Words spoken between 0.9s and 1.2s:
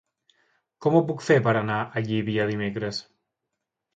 ho puc